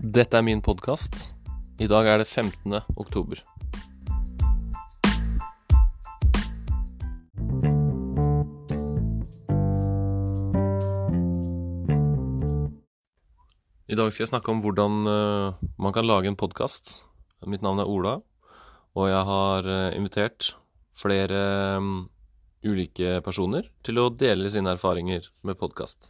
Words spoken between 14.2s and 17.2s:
jeg snakke om hvordan eh, man kan lage en podkast.